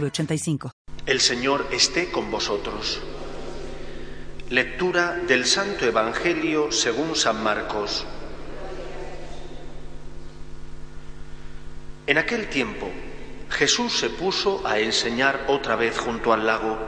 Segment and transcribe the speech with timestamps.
[0.00, 0.72] 906985.
[1.06, 3.00] El Señor esté con vosotros.
[4.50, 8.06] Lectura del Santo Evangelio según San Marcos.
[12.06, 12.90] En aquel tiempo,
[13.50, 16.78] Jesús se puso a enseñar otra vez junto al lago.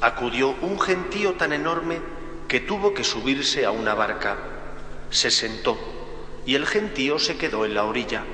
[0.00, 2.00] Acudió un gentío tan enorme
[2.48, 4.38] que tuvo que subirse a una barca.
[5.10, 5.78] Se sentó
[6.46, 8.24] y el gentío se quedó en la orilla.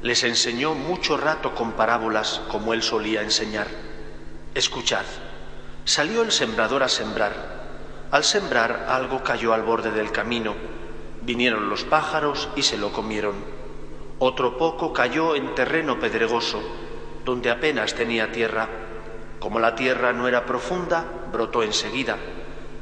[0.00, 3.66] Les enseñó mucho rato con parábolas como él solía enseñar.
[4.54, 5.04] Escuchad,
[5.84, 7.58] salió el sembrador a sembrar.
[8.12, 10.54] Al sembrar algo cayó al borde del camino.
[11.22, 13.34] Vinieron los pájaros y se lo comieron.
[14.20, 16.62] Otro poco cayó en terreno pedregoso,
[17.24, 18.68] donde apenas tenía tierra.
[19.40, 22.16] Como la tierra no era profunda, brotó enseguida,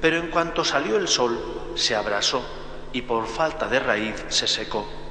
[0.03, 2.45] pero en cuanto salió el sol, se abrasó
[2.93, 5.06] y por falta de raíz se secó.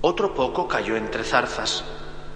[0.00, 1.84] Otro poco cayó entre zarzas.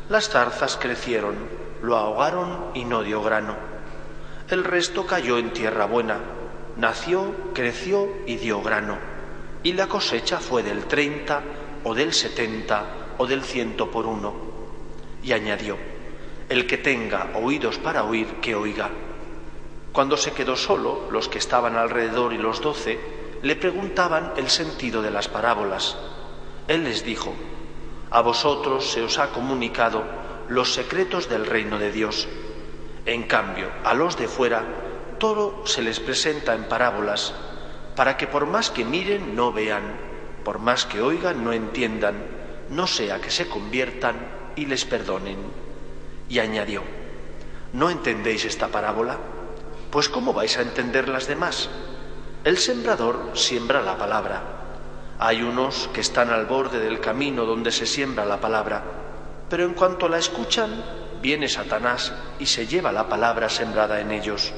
[0.08, 1.36] Las zarzas crecieron,
[1.83, 3.56] lo ahogaron y no dio grano.
[4.48, 6.19] El resto cayó en tierra buena,
[6.77, 8.98] nació, creció y dio grano.
[9.62, 11.42] Y la cosecha fue del treinta
[11.84, 12.84] o del setenta
[13.19, 14.34] o del ciento por uno.
[15.22, 15.77] Y añadió,
[16.48, 18.91] el que tenga oídos para oír, que oiga.
[19.92, 22.98] Cuando se quedó solo, los que estaban alrededor y los doce
[23.42, 25.97] le preguntaban el sentido de las parábolas.
[26.70, 27.34] Él les dijo,
[28.12, 30.04] a vosotros se os ha comunicado
[30.48, 32.28] los secretos del reino de Dios.
[33.06, 34.62] En cambio, a los de fuera,
[35.18, 37.34] todo se les presenta en parábolas,
[37.96, 39.82] para que por más que miren no vean,
[40.45, 42.39] por más que oigan no entiendan
[42.70, 44.14] no sea que se conviertan
[44.55, 45.39] y les perdonen.
[46.28, 46.84] Y añadió,
[47.72, 49.18] ¿no entendéis esta parábola?
[49.90, 51.68] Pues ¿cómo vais a entender las demás?
[52.45, 54.59] El sembrador siembra la palabra.
[55.20, 58.83] Hay unos que están al borde del camino donde se siembra la palabra,
[59.48, 60.83] pero en cuanto la escuchan,
[61.20, 64.53] viene Satanás y se lleva la palabra sembrada en ellos.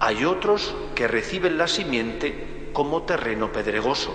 [0.00, 4.12] Hay otros que reciben la simiente como terreno pedregoso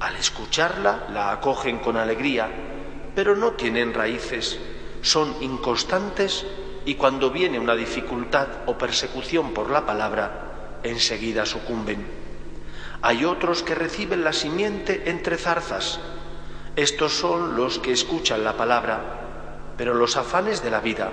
[0.00, 2.48] al escucharla la acogen con alegría,
[3.14, 4.58] pero no tienen raíces,
[5.00, 6.44] son inconstantes
[6.84, 12.23] y cuando viene una dificultad o persecución por la palabra, enseguida sucumben.
[13.06, 16.00] Hay otros que reciben la simiente entre zarzas.
[16.74, 21.10] Estos son los que escuchan la palabra, pero los afanes de la vida,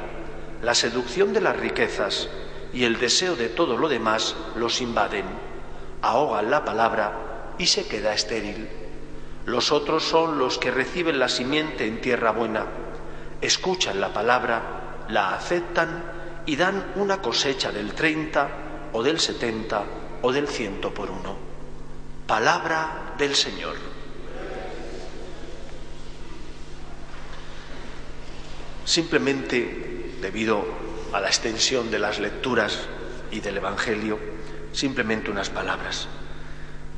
[0.62, 2.30] la seducción de las riquezas
[2.72, 5.26] y el deseo de todo lo demás los invaden,
[6.02, 8.70] ahogan la palabra y se queda estéril.
[9.46, 12.68] Los otros son los que reciben la simiente en tierra buena,
[13.42, 18.48] escuchan la palabra, la aceptan y dan una cosecha del treinta
[18.94, 19.84] o del setenta
[20.22, 21.51] o del ciento por uno.
[22.32, 23.76] Palabra del Señor.
[28.86, 30.64] Simplemente, debido
[31.12, 32.88] a la extensión de las lecturas
[33.32, 34.18] y del Evangelio,
[34.72, 36.08] simplemente unas palabras.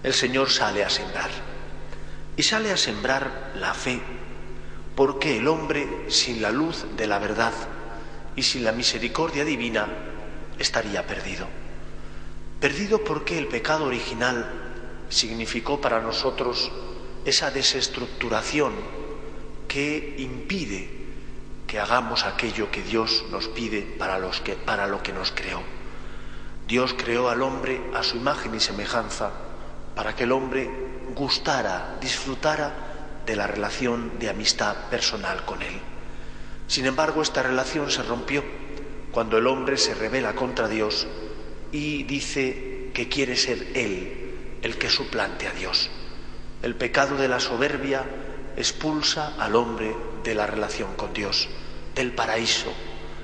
[0.04, 1.32] El Señor sale a sembrar
[2.38, 4.04] y sale a sembrar la fe,
[4.96, 7.54] porque el hombre sin la luz de la verdad
[8.36, 9.88] y sin la misericordia divina
[10.60, 11.48] estaría perdido.
[12.60, 14.63] Perdido porque el pecado original
[15.14, 16.72] significó para nosotros
[17.24, 18.74] esa desestructuración
[19.68, 20.90] que impide
[21.68, 25.62] que hagamos aquello que Dios nos pide para, los que, para lo que nos creó.
[26.68, 29.32] Dios creó al hombre a su imagen y semejanza
[29.96, 30.70] para que el hombre
[31.16, 35.80] gustara, disfrutara de la relación de amistad personal con Él.
[36.68, 38.44] Sin embargo, esta relación se rompió
[39.12, 41.08] cuando el hombre se revela contra Dios
[41.72, 44.23] y dice que quiere ser Él
[44.64, 45.90] el que suplante a Dios.
[46.64, 48.04] El pecado de la soberbia
[48.56, 51.50] expulsa al hombre de la relación con Dios,
[51.94, 52.72] del paraíso,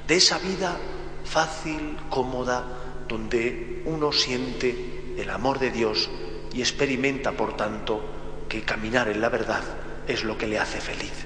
[0.08, 0.78] de esa vida
[1.24, 2.66] fácil, cómoda,
[3.08, 6.10] donde uno siente el amor de Dios
[6.54, 9.64] y experimenta, por tanto, que caminar en la verdad
[10.08, 11.26] es lo que le hace feliz.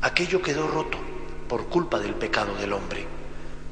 [0.00, 0.98] Aquello quedó roto
[1.48, 3.04] por culpa del pecado del hombre,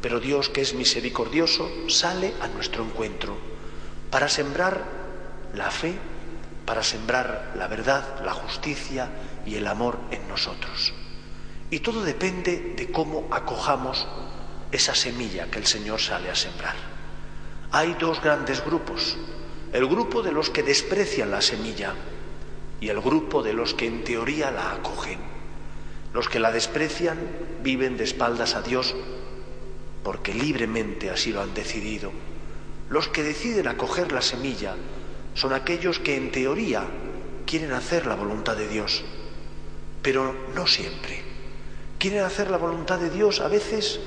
[0.03, 3.37] pero Dios, que es misericordioso, sale a nuestro encuentro
[4.11, 4.96] para sembrar
[5.57, 5.95] la fe,
[6.65, 9.09] para sembrar la verdad, la justicia
[9.47, 10.93] y el amor en nosotros.
[11.71, 14.07] Y todo depende de cómo acojamos
[14.71, 16.75] esa semilla que el Señor sale a sembrar.
[17.73, 19.17] Hay dos grandes grupos,
[19.73, 21.95] el grupo de los que desprecian la semilla
[22.81, 25.19] y el grupo de los que en teoría la acogen.
[26.13, 27.19] Los que la desprecian
[27.63, 28.95] viven de espaldas a Dios
[30.03, 32.13] porque libremente así lo han decidido.
[32.89, 34.77] Los que deciden acoger la semilla
[35.37, 36.83] son aquellos que en teoría
[37.45, 39.05] quieren hacer la voluntad de Dios,
[40.03, 41.23] pero no siempre.
[41.99, 44.01] Quieren hacer la voluntad de Dios a veces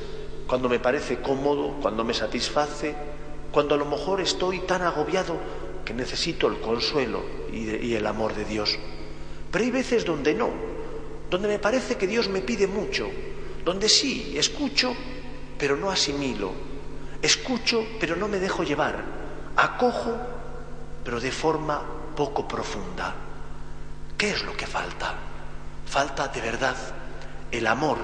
[0.47, 2.95] cuando me parece cómodo, cuando me satisface,
[3.51, 5.37] cuando a lo mejor estoy tan agobiado
[5.85, 7.21] que necesito el consuelo
[7.53, 8.77] y, el amor de Dios.
[9.51, 10.49] Pero hay veces donde no,
[11.29, 13.07] donde me parece que Dios me pide mucho,
[13.63, 14.95] donde sí, escucho,
[15.59, 16.51] pero no asimilo,
[17.21, 19.03] escucho, pero no me dejo llevar,
[19.55, 20.38] acojo,
[21.03, 21.81] pero de forma
[22.15, 23.15] poco profunda.
[24.17, 25.15] ¿Qué es lo que falta?
[25.85, 26.75] Falta de verdad
[27.51, 27.97] el amor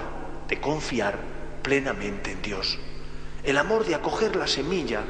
[0.47, 1.17] de confiar
[1.61, 2.79] plenamente en Dios,
[3.43, 5.01] el amor de acoger la semilla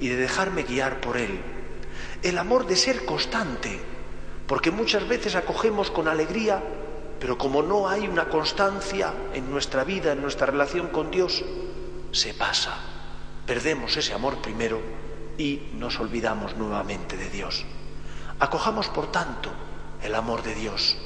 [0.00, 1.40] y de dejarme guiar por Él,
[2.22, 3.80] el amor de ser constante,
[4.46, 6.62] porque muchas veces acogemos con alegría,
[7.18, 11.44] pero como no hay una constancia en nuestra vida, en nuestra relación con Dios,
[12.12, 12.76] se pasa.
[13.46, 14.80] Perdemos ese amor primero
[15.40, 17.64] y nos olvidamos nuevamente de Dios.
[18.40, 19.50] Acojamos, por tanto,
[20.02, 20.98] el amor de Dios.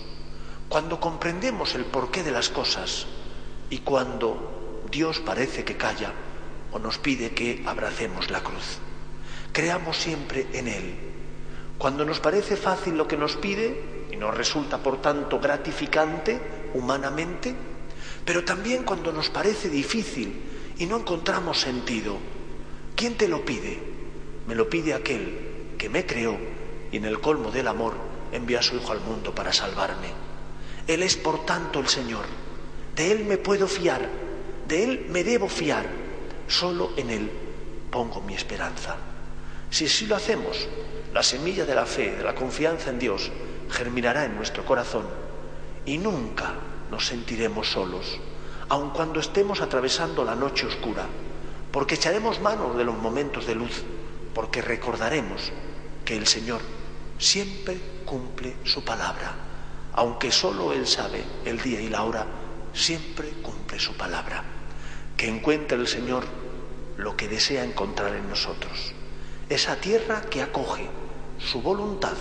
[0.69, 3.07] Cuando comprendemos el porqué de las cosas
[3.71, 6.13] y cuando Dios parece que calla
[6.73, 8.79] o nos pide que abracemos la cruz.
[9.53, 10.97] Creamos siempre en Él.
[11.79, 16.41] Cuando nos parece fácil lo que nos pide y nos resulta por tanto gratificante
[16.75, 17.55] humanamente,
[18.25, 20.43] pero también cuando nos parece difícil
[20.77, 22.17] y no encontramos sentido,
[22.97, 23.94] ¿quién te lo pide?
[24.46, 26.37] Me lo pide aquel que me creó
[26.93, 27.94] y en el colmo del amor
[28.32, 30.08] envía a su Hijo al mundo para salvarme.
[30.87, 32.25] Él es por tanto el Señor.
[32.94, 34.08] De Él me puedo fiar,
[34.69, 35.87] de Él me debo fiar.
[36.46, 37.31] Solo en Él
[37.91, 38.96] pongo mi esperanza.
[39.70, 40.69] Si así lo hacemos,
[41.12, 43.31] la semilla de la fe, de la confianza en Dios,
[43.70, 45.06] germinará en nuestro corazón
[45.87, 46.55] y nunca
[46.91, 48.19] nos sentiremos solos,
[48.69, 51.06] aun cuando estemos atravesando la noche oscura,
[51.73, 53.82] porque echaremos mano de los momentos de luz,
[54.35, 55.53] porque recordaremos
[56.05, 56.61] que el Señor
[57.19, 59.35] siempre cumple su palabra,
[59.95, 62.27] aunque solo Él sabe el día y la hora,
[62.73, 64.43] siempre cumple su palabra.
[65.17, 66.25] Que encuentre el Señor
[66.97, 68.93] lo que desea encontrar en nosotros
[69.49, 70.89] esa tierra que acoge
[71.39, 72.17] su voluntad,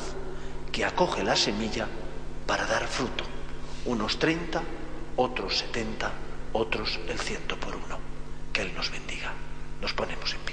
[0.72, 1.88] que acoge la semilla
[2.46, 3.24] para dar fruto.
[3.86, 4.62] Unos 30,
[5.16, 6.12] otros 70,
[6.54, 7.98] otros el ciento por uno.
[8.52, 9.34] Que Él nos bendiga.
[9.82, 10.53] Nos ponemos en pie.